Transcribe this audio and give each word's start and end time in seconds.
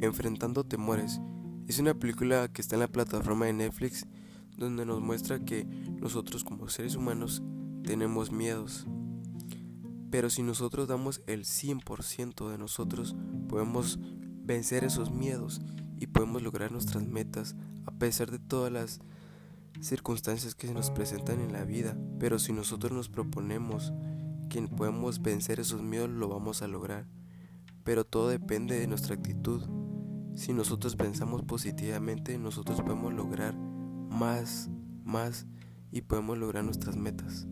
Enfrentando 0.00 0.64
Temores. 0.64 1.20
Es 1.68 1.78
una 1.78 1.94
película 1.94 2.48
que 2.48 2.62
está 2.62 2.76
en 2.76 2.80
la 2.80 2.88
plataforma 2.88 3.46
de 3.46 3.52
Netflix 3.52 4.06
donde 4.56 4.84
nos 4.84 5.00
muestra 5.00 5.44
que 5.44 5.64
nosotros 5.64 6.42
como 6.44 6.68
seres 6.68 6.94
humanos 6.94 7.42
tenemos 7.84 8.30
miedos. 8.30 8.86
Pero 10.10 10.30
si 10.30 10.42
nosotros 10.42 10.88
damos 10.88 11.22
el 11.26 11.44
100% 11.44 12.50
de 12.50 12.58
nosotros, 12.58 13.14
podemos 13.48 13.98
vencer 14.42 14.84
esos 14.84 15.10
miedos 15.10 15.60
y 15.98 16.06
podemos 16.06 16.42
lograr 16.42 16.72
nuestras 16.72 17.06
metas 17.06 17.54
a 17.86 17.92
pesar 17.92 18.30
de 18.30 18.38
todas 18.38 18.72
las 18.72 19.00
circunstancias 19.80 20.54
que 20.54 20.66
se 20.66 20.74
nos 20.74 20.90
presentan 20.90 21.40
en 21.40 21.52
la 21.52 21.64
vida. 21.64 21.96
Pero 22.18 22.38
si 22.38 22.52
nosotros 22.52 22.92
nos 22.92 23.08
proponemos 23.08 23.92
que 24.48 24.62
podemos 24.62 25.22
vencer 25.22 25.60
esos 25.60 25.82
miedos, 25.82 26.10
lo 26.10 26.28
vamos 26.28 26.62
a 26.62 26.68
lograr. 26.68 27.06
Pero 27.84 28.04
todo 28.04 28.28
depende 28.28 28.78
de 28.78 28.86
nuestra 28.86 29.14
actitud. 29.14 29.79
Si 30.34 30.52
nosotros 30.52 30.96
pensamos 30.96 31.42
positivamente, 31.42 32.38
nosotros 32.38 32.80
podemos 32.82 33.12
lograr 33.12 33.54
más, 33.56 34.70
más 35.04 35.46
y 35.90 36.02
podemos 36.02 36.38
lograr 36.38 36.64
nuestras 36.64 36.96
metas. 36.96 37.46